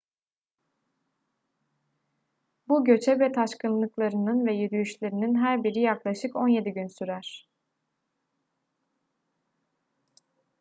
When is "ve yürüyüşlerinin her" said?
4.45-5.63